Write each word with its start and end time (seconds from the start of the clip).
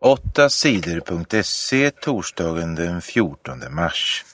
8 0.00 0.50
sidor.se 0.50 1.90
torsdagen 1.90 2.74
den 2.74 3.02
14 3.02 3.74
mars. 3.74 4.24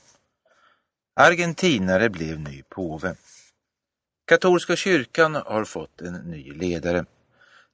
Argentinare 1.16 2.10
blev 2.10 2.40
ny 2.40 2.62
påve. 2.62 3.14
Katolska 4.26 4.76
kyrkan 4.76 5.34
har 5.34 5.64
fått 5.64 6.00
en 6.00 6.14
ny 6.14 6.52
ledare. 6.52 7.04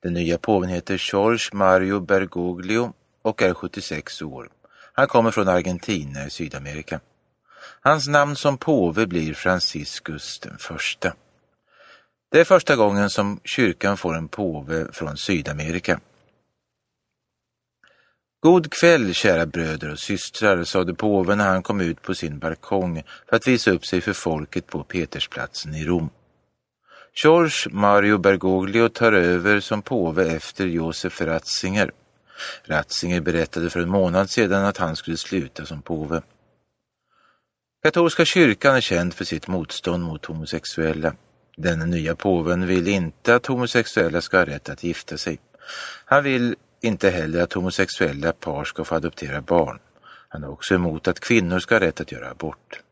Den 0.02 0.12
nya 0.14 0.38
påven 0.38 0.70
heter 0.70 1.10
George 1.12 1.48
Mario 1.52 2.00
Bergoglio 2.00 2.92
och 3.22 3.42
är 3.42 3.54
76 3.54 4.22
år. 4.22 4.48
Han 4.92 5.06
kommer 5.06 5.30
från 5.30 5.48
Argentina 5.48 6.26
i 6.26 6.30
Sydamerika. 6.30 7.00
Hans 7.80 8.08
namn 8.08 8.36
som 8.36 8.58
påve 8.58 9.06
blir 9.06 9.34
Franciscus 9.34 10.38
den 10.40 10.58
första. 10.58 11.14
Det 12.30 12.40
är 12.40 12.44
första 12.44 12.76
gången 12.76 13.10
som 13.10 13.40
kyrkan 13.44 13.96
får 13.96 14.14
en 14.14 14.28
påve 14.28 14.92
från 14.92 15.16
Sydamerika. 15.16 16.00
God 18.40 18.72
kväll 18.72 19.14
kära 19.14 19.46
bröder 19.46 19.92
och 19.92 19.98
systrar, 19.98 20.64
sade 20.64 20.94
påven 20.94 21.38
när 21.38 21.48
han 21.48 21.62
kom 21.62 21.80
ut 21.80 22.02
på 22.02 22.14
sin 22.14 22.38
balkong 22.38 23.02
för 23.28 23.36
att 23.36 23.48
visa 23.48 23.70
upp 23.70 23.86
sig 23.86 24.00
för 24.00 24.12
folket 24.12 24.66
på 24.66 24.82
Petersplatsen 24.82 25.74
i 25.74 25.84
Rom. 25.84 26.10
George 27.24 27.70
Mario 27.70 28.18
Bergoglio 28.18 28.88
tar 28.88 29.12
över 29.12 29.60
som 29.60 29.82
påve 29.82 30.36
efter 30.36 30.66
Josef 30.66 31.20
Ratzinger. 31.20 31.90
Ratzinger 32.64 33.20
berättade 33.20 33.70
för 33.70 33.80
en 33.80 33.88
månad 33.88 34.30
sedan 34.30 34.64
att 34.64 34.76
han 34.76 34.96
skulle 34.96 35.16
sluta 35.16 35.66
som 35.66 35.82
påve. 35.82 36.22
Katolska 37.82 38.24
kyrkan 38.24 38.76
är 38.76 38.80
känd 38.80 39.14
för 39.14 39.24
sitt 39.24 39.48
motstånd 39.48 40.04
mot 40.04 40.24
homosexuella. 40.24 41.14
Den 41.56 41.78
nya 41.90 42.16
påven 42.16 42.66
vill 42.66 42.88
inte 42.88 43.34
att 43.34 43.46
homosexuella 43.46 44.20
ska 44.20 44.38
ha 44.38 44.46
rätt 44.46 44.68
att 44.68 44.84
gifta 44.84 45.18
sig. 45.18 45.38
Han 46.04 46.24
vill 46.24 46.56
inte 46.80 47.10
heller 47.10 47.42
att 47.42 47.52
homosexuella 47.52 48.32
par 48.32 48.64
ska 48.64 48.84
få 48.84 48.94
adoptera 48.94 49.40
barn. 49.40 49.78
Han 50.28 50.44
är 50.44 50.50
också 50.50 50.74
emot 50.74 51.08
att 51.08 51.20
kvinnor 51.20 51.58
ska 51.58 51.74
ha 51.74 51.80
rätt 51.80 52.00
att 52.00 52.12
göra 52.12 52.30
abort. 52.30 52.82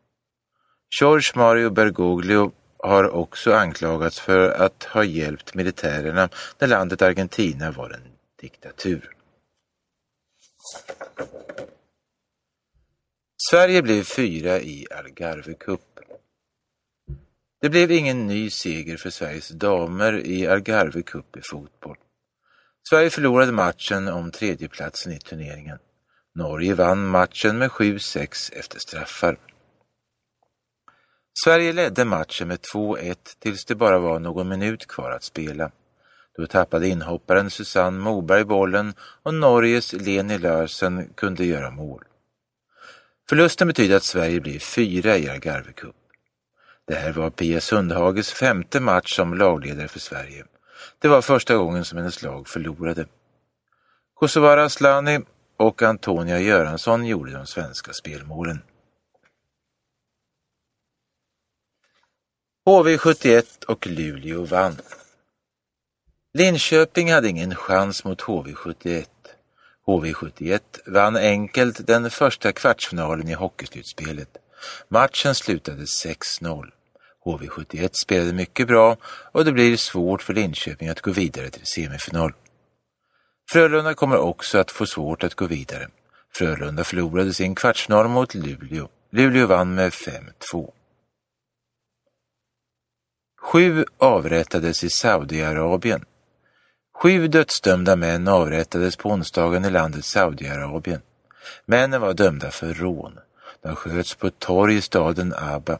George 1.01 1.31
Mario 1.35 1.69
Bergoglio 1.69 2.51
har 2.77 3.09
också 3.09 3.53
anklagats 3.53 4.19
för 4.19 4.49
att 4.49 4.83
ha 4.83 5.03
hjälpt 5.03 5.53
militärerna 5.53 6.29
när 6.59 6.67
landet 6.67 7.01
Argentina 7.01 7.71
var 7.71 7.89
en 7.89 8.01
diktatur. 8.41 9.13
Sverige 13.51 13.81
blev 13.81 14.03
fyra 14.03 14.59
i 14.59 14.87
Algarve 14.91 15.53
Cup. 15.53 15.81
Det 17.61 17.69
blev 17.69 17.91
ingen 17.91 18.27
ny 18.27 18.49
seger 18.49 18.97
för 18.97 19.09
Sveriges 19.09 19.49
damer 19.49 20.25
i 20.25 20.47
Algarve 20.47 21.01
Cup 21.01 21.37
i 21.37 21.41
fotboll. 21.51 21.97
Sverige 22.89 23.09
förlorade 23.09 23.51
matchen 23.51 24.07
om 24.07 24.31
tredjeplatsen 24.31 25.13
i 25.13 25.19
turneringen. 25.19 25.77
Norge 26.35 26.73
vann 26.73 27.07
matchen 27.07 27.57
med 27.57 27.69
7-6 27.69 28.53
efter 28.53 28.79
straffar. 28.79 29.37
Sverige 31.43 31.73
ledde 31.73 32.05
matchen 32.05 32.47
med 32.47 32.59
2-1 32.73 33.15
tills 33.39 33.65
det 33.65 33.75
bara 33.75 33.99
var 33.99 34.19
någon 34.19 34.49
minut 34.49 34.87
kvar 34.87 35.11
att 35.11 35.23
spela. 35.23 35.71
Då 36.37 36.47
tappade 36.47 36.87
inhopparen 36.87 37.49
Susanne 37.49 37.99
Moberg 37.99 38.43
bollen 38.43 38.93
och 39.23 39.33
Norges 39.33 39.93
Leni 39.93 40.37
Larsen 40.37 41.13
kunde 41.15 41.45
göra 41.45 41.71
mål. 41.71 42.03
Förlusten 43.29 43.67
betyder 43.67 43.95
att 43.95 44.03
Sverige 44.03 44.39
blir 44.39 44.59
fyra 44.59 45.17
i 45.17 45.29
Algarve 45.29 45.73
Cup. 45.73 45.95
Det 46.87 46.95
här 46.95 47.11
var 47.11 47.29
Pia 47.29 47.61
Sundhages 47.61 48.31
femte 48.31 48.79
match 48.79 49.15
som 49.15 49.33
lagledare 49.33 49.87
för 49.87 49.99
Sverige. 49.99 50.45
Det 50.99 51.07
var 51.07 51.21
första 51.21 51.55
gången 51.55 51.85
som 51.85 51.97
hennes 51.97 52.21
lag 52.21 52.47
förlorade. 52.47 53.05
Kosovare 54.13 54.63
Asllani 54.63 55.19
och 55.57 55.81
Antonia 55.81 56.39
Göransson 56.39 57.05
gjorde 57.05 57.31
de 57.31 57.47
svenska 57.47 57.93
spelmålen. 57.93 58.61
HV71 62.65 63.65
och 63.65 63.87
Luleå 63.87 64.45
vann. 64.45 64.75
Linköping 66.33 67.11
hade 67.11 67.29
ingen 67.29 67.55
chans 67.55 68.03
mot 68.03 68.21
HV71. 68.21 69.05
HV71 69.85 70.61
vann 70.85 71.15
enkelt 71.15 71.87
den 71.87 72.09
första 72.09 72.51
kvartsfinalen 72.51 73.29
i 73.29 73.33
hockeyslutspelet. 73.33 74.37
Matchen 74.87 75.35
slutade 75.35 75.83
6-0. 75.83 76.71
HV71 77.27 77.89
spelade 77.93 78.33
mycket 78.33 78.67
bra 78.67 78.97
och 79.31 79.45
det 79.45 79.51
blir 79.51 79.77
svårt 79.77 80.21
för 80.21 80.33
Linköping 80.33 80.89
att 80.89 81.01
gå 81.01 81.11
vidare 81.11 81.49
till 81.49 81.65
semifinal. 81.65 82.33
Frölunda 83.51 83.93
kommer 83.93 84.17
också 84.17 84.57
att 84.57 84.71
få 84.71 84.85
svårt 84.85 85.23
att 85.23 85.35
gå 85.35 85.45
vidare. 85.45 85.87
Frölunda 86.33 86.83
förlorade 86.83 87.33
sin 87.33 87.55
kvartsfinal 87.55 88.07
mot 88.07 88.35
Luleå. 88.35 88.87
Luleå 89.11 89.47
vann 89.47 89.75
med 89.75 89.91
5-2. 89.91 90.71
Sju 93.41 93.85
avrättades 93.97 94.83
i 94.83 94.89
Saudiarabien. 94.89 96.05
Sju 97.01 97.27
dödsdömda 97.27 97.95
män 97.95 98.27
avrättades 98.27 98.95
på 98.95 99.09
onsdagen 99.09 99.65
i 99.65 99.69
landet 99.69 100.05
Saudiarabien. 100.05 101.01
Männen 101.65 102.01
var 102.01 102.13
dömda 102.13 102.51
för 102.51 102.73
rån. 102.73 103.19
De 103.61 103.75
sköts 103.75 104.15
på 104.15 104.27
ett 104.27 104.39
torg 104.39 104.75
i 104.75 104.81
staden 104.81 105.33
Abba. 105.37 105.79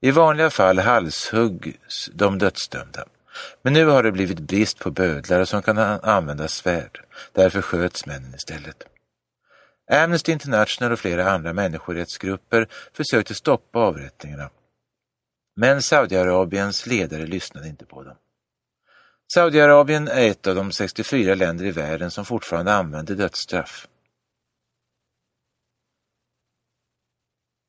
I 0.00 0.10
vanliga 0.10 0.50
fall 0.50 0.78
halshuggs 0.78 2.10
de 2.12 2.38
dödsdömda. 2.38 3.04
Men 3.62 3.72
nu 3.72 3.86
har 3.86 4.02
det 4.02 4.12
blivit 4.12 4.40
brist 4.40 4.78
på 4.78 4.90
bödlar 4.90 5.44
som 5.44 5.62
kan 5.62 5.78
använda 5.78 6.48
svärd. 6.48 7.04
Därför 7.32 7.62
sköts 7.62 8.06
männen 8.06 8.34
istället. 8.34 8.84
Amnesty 9.90 10.32
International 10.32 10.92
och 10.92 10.98
flera 10.98 11.30
andra 11.30 11.52
människorättsgrupper 11.52 12.68
försökte 12.92 13.34
stoppa 13.34 13.78
avrättningarna. 13.78 14.50
Men 15.56 15.82
Saudiarabiens 15.82 16.86
ledare 16.86 17.26
lyssnade 17.26 17.68
inte 17.68 17.84
på 17.86 18.02
dem. 18.02 18.16
Saudiarabien 19.34 20.08
är 20.08 20.30
ett 20.30 20.46
av 20.46 20.54
de 20.54 20.72
64 20.72 21.34
länder 21.34 21.64
i 21.64 21.70
världen 21.70 22.10
som 22.10 22.24
fortfarande 22.24 22.74
använder 22.74 23.14
dödsstraff. 23.14 23.88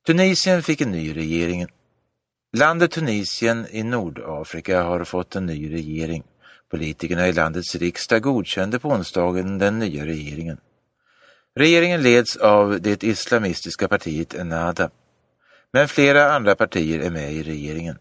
Tunisien 0.06 0.64
fick 0.64 0.82
en 0.82 0.92
ny 0.92 1.16
regering. 1.16 1.68
Landet 2.58 2.92
Tunisien 2.92 3.68
i 3.72 3.84
Nordafrika 3.84 4.82
har 4.84 5.04
fått 5.04 5.36
en 5.36 5.46
ny 5.46 5.74
regering. 5.74 6.24
Politikerna 6.72 7.28
i 7.28 7.34
landets 7.34 7.76
riksdag 7.76 8.22
godkände 8.22 8.80
på 8.80 8.90
onsdagen 8.90 9.58
den 9.58 9.80
nya 9.80 10.06
regeringen. 10.06 10.58
Regeringen 11.56 12.04
leds 12.04 12.38
av 12.38 12.82
det 12.82 13.04
islamistiska 13.04 13.88
partiet 13.88 14.34
Ennahda. 14.34 14.90
Men 15.74 15.88
flera 15.88 16.34
andra 16.34 16.56
partier 16.56 17.00
är 17.00 17.10
med 17.10 17.34
i 17.34 17.44
regeringen. 17.44 17.98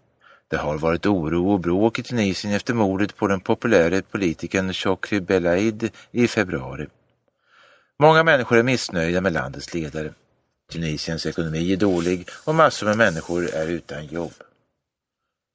Det 0.48 0.56
har 0.56 0.78
varit 0.78 1.06
oro 1.06 1.52
och 1.52 1.60
bråk 1.60 1.98
i 1.98 2.02
Tunisien 2.02 2.54
efter 2.54 2.74
mordet 2.74 3.16
på 3.16 3.26
den 3.26 3.40
populära 3.40 4.02
politikern 4.02 4.72
Chokri 4.72 5.20
Belaid 5.20 5.90
i 6.10 6.28
februari. 6.28 6.86
Många 7.98 8.22
människor 8.22 8.58
är 8.58 8.62
missnöjda 8.62 9.20
med 9.20 9.32
landets 9.32 9.74
ledare. 9.74 10.14
Tunisiens 10.70 11.26
ekonomi 11.26 11.72
är 11.72 11.76
dålig 11.76 12.28
och 12.44 12.54
massor 12.54 12.86
med 12.86 12.96
människor 12.96 13.54
är 13.54 13.66
utan 13.66 14.06
jobb. 14.06 14.32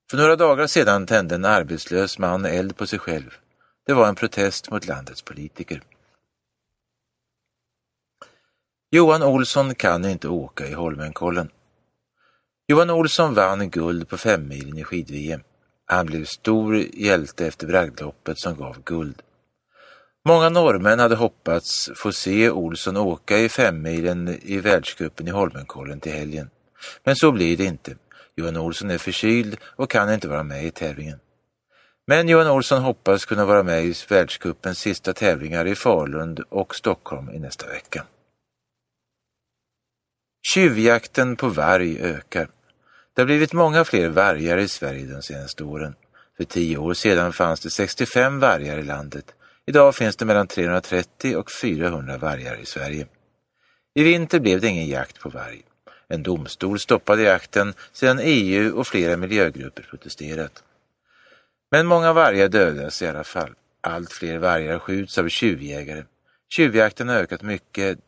För 0.09 0.17
några 0.17 0.35
dagar 0.35 0.67
sedan 0.67 1.05
tände 1.05 1.35
en 1.35 1.45
arbetslös 1.45 2.19
man 2.19 2.45
eld 2.45 2.77
på 2.77 2.87
sig 2.87 2.99
själv. 2.99 3.37
Det 3.85 3.93
var 3.93 4.07
en 4.07 4.15
protest 4.15 4.71
mot 4.71 4.87
landets 4.87 5.21
politiker. 5.21 5.81
Johan 8.91 9.23
Olsson 9.23 9.75
kan 9.75 10.05
inte 10.05 10.27
åka 10.27 10.67
i 10.67 10.73
Holmenkollen. 10.73 11.49
Johan 12.67 12.89
Olsson 12.89 13.33
vann 13.33 13.69
guld 13.69 14.09
på 14.09 14.17
femmilen 14.17 14.77
i 14.77 14.83
skid-VM. 14.83 15.41
Han 15.85 16.05
blev 16.05 16.25
stor 16.25 16.75
hjälte 16.77 17.47
efter 17.47 17.67
bragdloppet 17.67 18.39
som 18.39 18.55
gav 18.55 18.83
guld. 18.83 19.21
Många 20.27 20.49
norrmän 20.49 20.99
hade 20.99 21.15
hoppats 21.15 21.89
få 21.95 22.11
se 22.11 22.49
Olsson 22.49 22.97
åka 22.97 23.37
i 23.37 23.49
femmilen 23.49 24.39
i 24.41 24.57
världscupen 24.57 25.27
i 25.27 25.31
Holmenkollen 25.31 25.99
till 25.99 26.11
helgen. 26.11 26.49
Men 27.03 27.15
så 27.15 27.31
blir 27.31 27.57
det 27.57 27.63
inte. 27.63 27.95
Johan 28.35 28.57
Olsson 28.57 28.91
är 28.91 28.97
förkyld 28.97 29.57
och 29.63 29.89
kan 29.89 30.13
inte 30.13 30.27
vara 30.27 30.43
med 30.43 30.65
i 30.65 30.71
tävlingen. 30.71 31.19
Men 32.07 32.29
Johan 32.29 32.47
Olsson 32.47 32.81
hoppas 32.81 33.25
kunna 33.25 33.45
vara 33.45 33.63
med 33.63 33.85
i 33.85 33.93
världscupens 34.09 34.79
sista 34.79 35.13
tävlingar 35.13 35.67
i 35.67 35.75
Falun 35.75 36.37
och 36.49 36.75
Stockholm 36.75 37.29
i 37.29 37.39
nästa 37.39 37.67
vecka. 37.67 38.05
Tjuvjakten 40.53 41.35
på 41.35 41.47
varg 41.47 41.99
ökar. 41.99 42.49
Det 43.13 43.21
har 43.21 43.25
blivit 43.25 43.53
många 43.53 43.85
fler 43.85 44.09
vargar 44.09 44.57
i 44.57 44.67
Sverige 44.67 45.05
de 45.05 45.21
senaste 45.21 45.63
åren. 45.63 45.95
För 46.37 46.43
tio 46.43 46.77
år 46.77 46.93
sedan 46.93 47.33
fanns 47.33 47.59
det 47.59 47.69
65 47.69 48.39
vargar 48.39 48.77
i 48.77 48.83
landet. 48.83 49.33
Idag 49.67 49.95
finns 49.95 50.15
det 50.15 50.25
mellan 50.25 50.47
330 50.47 51.35
och 51.35 51.51
400 51.51 52.17
vargar 52.17 52.55
i 52.55 52.65
Sverige. 52.65 53.07
I 53.93 54.03
vinter 54.03 54.39
blev 54.39 54.61
det 54.61 54.67
ingen 54.67 54.87
jakt 54.87 55.19
på 55.19 55.29
varg. 55.29 55.61
En 56.07 56.23
domstol 56.23 56.79
stoppade 56.79 57.23
jakten 57.23 57.73
sedan 57.91 58.19
EU 58.21 58.77
och 58.77 58.87
flera 58.87 59.17
miljögrupper 59.17 59.87
protesterat. 59.89 60.63
Men 61.71 61.87
många 61.87 62.13
vargar 62.13 62.47
dödas 62.47 63.01
i 63.01 63.07
alla 63.07 63.23
fall. 63.23 63.53
Allt 63.81 64.13
fler 64.13 64.37
vargar 64.37 64.79
skjuts 64.79 65.17
av 65.17 65.29
tjuvjägare. 65.29 66.03
Tjuvjakten 66.49 67.09
har 67.09 67.15
ökat 67.15 67.41
mycket 67.41 67.99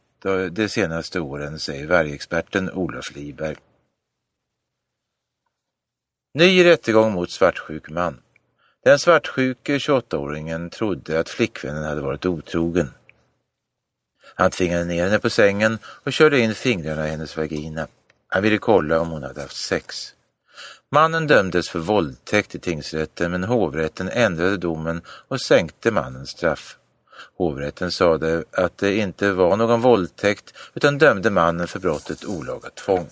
de 0.51 0.69
senaste 0.69 1.19
åren, 1.19 1.59
säger 1.59 1.87
vargexperten 1.87 2.71
Olof 2.71 3.15
Liberg. 3.15 3.55
Ny 6.33 6.65
rättegång 6.65 7.13
mot 7.13 7.31
svartsjuk 7.31 7.89
man. 7.89 8.21
Den 8.87 8.99
svartsjuke 8.99 9.77
28-åringen 9.77 10.69
trodde 10.69 11.19
att 11.19 11.29
flickvännen 11.29 11.83
hade 11.83 12.01
varit 12.01 12.25
otrogen. 12.25 12.89
Han 14.35 14.51
tvingade 14.51 14.85
ner 14.85 15.03
henne 15.03 15.19
på 15.19 15.29
sängen 15.29 15.79
och 15.85 16.13
körde 16.13 16.39
in 16.39 16.55
fingrarna 16.55 17.07
i 17.07 17.11
hennes 17.11 17.37
vagina. 17.37 17.87
Han 18.27 18.43
ville 18.43 18.57
kolla 18.57 18.99
om 18.99 19.09
hon 19.09 19.23
hade 19.23 19.41
haft 19.41 19.55
sex. 19.55 20.13
Mannen 20.91 21.27
dömdes 21.27 21.69
för 21.69 21.79
våldtäkt 21.79 22.55
i 22.55 22.59
tingsrätten 22.59 23.31
men 23.31 23.43
hovrätten 23.43 24.09
ändrade 24.09 24.57
domen 24.57 25.01
och 25.07 25.41
sänkte 25.41 25.91
mannens 25.91 26.29
straff. 26.29 26.77
Hovrätten 27.37 27.91
sade 27.91 28.43
att 28.51 28.77
det 28.77 28.97
inte 28.97 29.31
var 29.31 29.57
någon 29.57 29.81
våldtäkt 29.81 30.53
utan 30.73 30.97
dömde 30.97 31.29
mannen 31.29 31.67
för 31.67 31.79
brottet 31.79 32.25
olaga 32.25 32.69
tvång. 32.69 33.09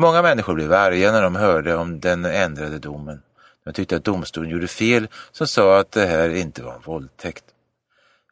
Många 0.00 0.22
människor 0.22 0.54
blev 0.54 0.72
arga 0.72 1.12
när 1.12 1.22
de 1.22 1.36
hörde 1.36 1.74
om 1.74 2.00
den 2.00 2.24
ändrade 2.24 2.78
domen 2.78 3.22
men 3.66 3.74
tyckte 3.74 3.96
att 3.96 4.04
domstolen 4.04 4.50
gjorde 4.50 4.68
fel 4.68 5.08
som 5.32 5.46
sa 5.46 5.78
att 5.78 5.92
det 5.92 6.06
här 6.06 6.28
inte 6.34 6.62
var 6.62 6.74
en 6.74 6.80
våldtäkt. 6.80 7.44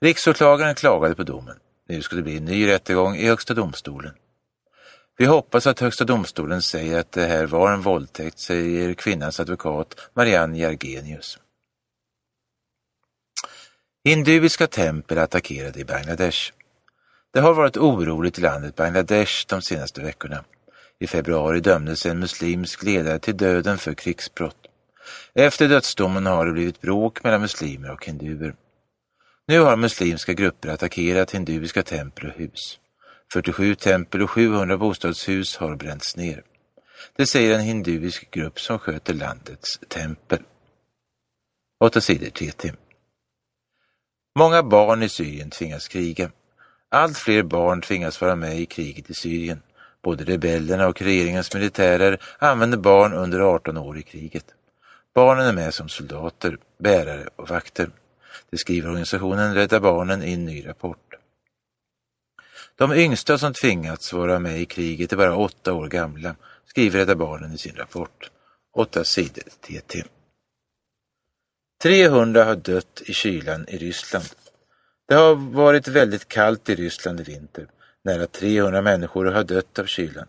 Riksåklagaren 0.00 0.74
klagade 0.74 1.14
på 1.14 1.22
domen. 1.22 1.56
Nu 1.88 2.02
skulle 2.02 2.20
det 2.20 2.24
bli 2.24 2.36
en 2.36 2.44
ny 2.44 2.68
rättegång 2.68 3.16
i 3.16 3.26
Högsta 3.26 3.54
domstolen. 3.54 4.12
Vi 5.16 5.24
hoppas 5.24 5.66
att 5.66 5.80
Högsta 5.80 6.04
domstolen 6.04 6.62
säger 6.62 7.00
att 7.00 7.12
det 7.12 7.26
här 7.26 7.46
var 7.46 7.72
en 7.72 7.80
våldtäkt, 7.80 8.38
säger 8.38 8.94
kvinnans 8.94 9.40
advokat 9.40 10.00
Marianne 10.12 10.58
Järgenius. 10.58 11.38
Hinduiska 14.04 14.66
tempel 14.66 15.18
attackerade 15.18 15.80
i 15.80 15.84
Bangladesh. 15.84 16.52
Det 17.32 17.40
har 17.40 17.54
varit 17.54 17.76
oroligt 17.76 18.38
i 18.38 18.42
landet 18.42 18.76
Bangladesh 18.76 19.46
de 19.48 19.62
senaste 19.62 20.00
veckorna. 20.02 20.44
I 20.98 21.06
februari 21.06 21.60
dömdes 21.60 22.06
en 22.06 22.18
muslimsk 22.18 22.82
ledare 22.82 23.18
till 23.18 23.36
döden 23.36 23.78
för 23.78 23.94
krigsbrott. 23.94 24.63
Efter 25.34 25.68
dödsdomen 25.68 26.26
har 26.26 26.46
det 26.46 26.52
blivit 26.52 26.80
bråk 26.80 27.24
mellan 27.24 27.40
muslimer 27.40 27.90
och 27.90 28.06
hinduer. 28.06 28.54
Nu 29.46 29.60
har 29.60 29.76
muslimska 29.76 30.32
grupper 30.32 30.68
attackerat 30.68 31.30
hinduiska 31.30 31.82
tempel 31.82 32.26
och 32.30 32.36
hus. 32.36 32.78
47 33.32 33.74
tempel 33.74 34.22
och 34.22 34.30
700 34.30 34.78
bostadshus 34.78 35.56
har 35.56 35.76
bränts 35.76 36.16
ner. 36.16 36.42
Det 37.16 37.26
säger 37.26 37.54
en 37.54 37.60
hinduisk 37.60 38.30
grupp 38.30 38.60
som 38.60 38.78
sköter 38.78 39.14
landets 39.14 39.78
tempel. 39.88 40.42
8 41.80 42.00
sidor 42.00 42.30
TT. 42.30 42.72
Många 44.38 44.62
barn 44.62 45.02
i 45.02 45.08
Syrien 45.08 45.50
tvingas 45.50 45.88
kriga. 45.88 46.30
Allt 46.88 47.18
fler 47.18 47.42
barn 47.42 47.80
tvingas 47.80 48.20
vara 48.20 48.36
med 48.36 48.60
i 48.60 48.66
kriget 48.66 49.10
i 49.10 49.14
Syrien. 49.14 49.62
Både 50.02 50.24
rebellerna 50.24 50.88
och 50.88 51.02
regeringens 51.02 51.54
militärer 51.54 52.18
använder 52.38 52.78
barn 52.78 53.12
under 53.12 53.40
18 53.40 53.76
år 53.76 53.98
i 53.98 54.02
kriget. 54.02 54.44
Barnen 55.14 55.46
är 55.46 55.52
med 55.52 55.74
som 55.74 55.88
soldater, 55.88 56.58
bärare 56.78 57.28
och 57.36 57.48
vakter. 57.48 57.90
Det 58.50 58.58
skriver 58.58 58.88
organisationen 58.88 59.54
Rädda 59.54 59.80
Barnen 59.80 60.22
i 60.22 60.32
en 60.32 60.44
ny 60.44 60.66
rapport. 60.66 61.14
De 62.76 62.92
yngsta 62.92 63.38
som 63.38 63.52
tvingats 63.52 64.12
vara 64.12 64.38
med 64.38 64.60
i 64.60 64.66
kriget 64.66 65.12
är 65.12 65.16
bara 65.16 65.36
åtta 65.36 65.72
år 65.72 65.88
gamla, 65.88 66.36
skriver 66.66 66.98
Rädda 66.98 67.14
Barnen 67.14 67.52
i 67.52 67.58
sin 67.58 67.76
rapport. 67.76 68.30
Åtta 68.76 69.04
sidor 69.04 69.42
TT. 69.60 70.04
300 71.82 72.44
har 72.44 72.56
dött 72.56 73.02
i 73.06 73.12
kylan 73.12 73.68
i 73.68 73.78
Ryssland. 73.78 74.28
Det 75.08 75.14
har 75.14 75.34
varit 75.34 75.88
väldigt 75.88 76.28
kallt 76.28 76.68
i 76.68 76.74
Ryssland 76.74 77.20
i 77.20 77.22
vinter. 77.22 77.66
Nära 78.04 78.26
300 78.26 78.82
människor 78.82 79.24
har 79.24 79.44
dött 79.44 79.78
av 79.78 79.86
kylan. 79.86 80.26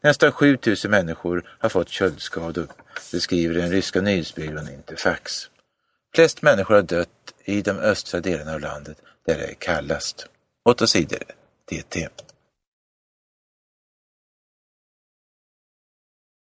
Nästan 0.00 0.32
7000 0.32 0.90
människor 0.90 1.56
har 1.58 1.68
fått 1.68 1.88
köldskador, 1.88 2.66
det 3.10 3.20
skriver 3.20 3.54
den 3.54 3.70
ryska 3.70 4.00
nyhetsbyrån 4.00 4.68
Interfax. 4.68 5.32
Flest 6.14 6.42
människor 6.42 6.74
har 6.74 6.82
dött 6.82 7.08
i 7.44 7.62
de 7.62 7.70
östra 7.70 8.20
delarna 8.20 8.54
av 8.54 8.60
landet 8.60 8.96
där 9.26 9.38
det 9.38 9.44
är 9.44 9.54
kallast. 9.54 10.26
Åtta 10.64 10.86
sidor. 10.86 11.22
TT. 11.70 12.08